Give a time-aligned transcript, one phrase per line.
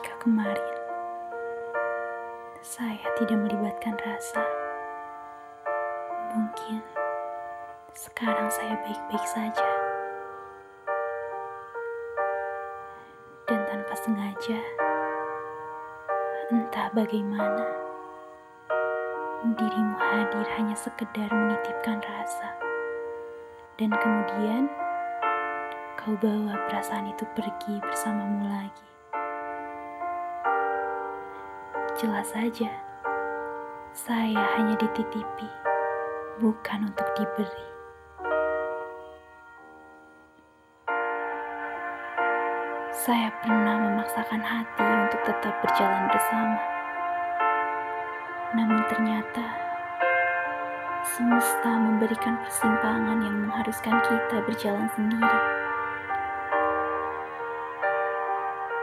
[0.00, 0.76] Kemarin,
[2.62, 4.40] saya tidak melibatkan rasa.
[6.32, 6.80] Mungkin
[7.92, 9.70] sekarang saya baik-baik saja.
[13.50, 14.62] Dan tanpa sengaja,
[16.54, 17.66] entah bagaimana,
[19.58, 22.54] dirimu hadir hanya sekedar menitipkan rasa.
[23.74, 24.70] Dan kemudian,
[25.98, 28.91] kau bawa perasaan itu pergi bersamamu lagi.
[32.02, 32.66] Jelas saja,
[33.94, 35.46] saya hanya dititipi,
[36.42, 37.66] bukan untuk diberi.
[42.90, 46.58] Saya pernah memaksakan hati untuk tetap berjalan bersama.
[48.58, 49.46] Namun ternyata
[51.06, 55.40] semesta memberikan persimpangan yang mengharuskan kita berjalan sendiri.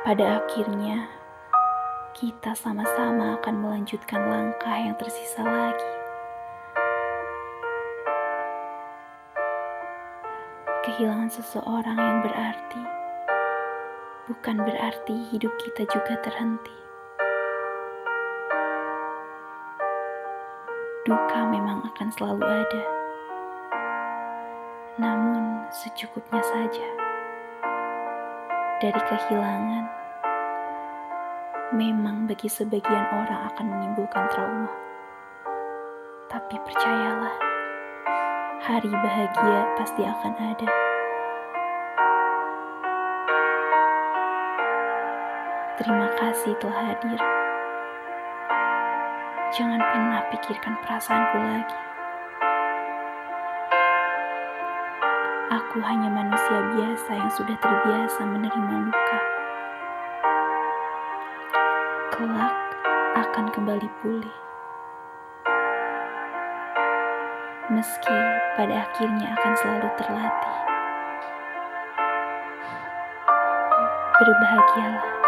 [0.00, 1.20] Pada akhirnya,
[2.12, 5.92] kita sama-sama akan melanjutkan langkah yang tersisa lagi.
[10.84, 12.82] Kehilangan seseorang yang berarti
[14.28, 16.76] bukan berarti hidup kita juga terhenti.
[21.08, 22.84] Duka memang akan selalu ada,
[25.00, 26.88] namun secukupnya saja.
[28.84, 30.01] Dari kehilangan,
[31.72, 34.68] memang bagi sebagian orang akan menimbulkan trauma,
[36.28, 37.32] tapi percayalah,
[38.60, 40.68] hari bahagia pasti akan ada.
[45.80, 47.20] Terima kasih telah hadir.
[49.56, 51.78] Jangan pernah pikirkan perasaanku lagi.
[55.52, 59.41] Aku hanya manusia biasa yang sudah terbiasa menerima luka.
[62.12, 62.52] Kelak
[63.16, 64.36] akan kembali pulih.
[67.72, 68.18] Meski
[68.52, 70.56] pada akhirnya akan selalu terlatih.
[74.20, 75.21] Berbahagialah.